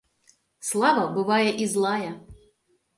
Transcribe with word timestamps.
Слава 0.69 1.05
бывае 1.19 1.49
і 1.65 1.71
злая. 1.77 2.11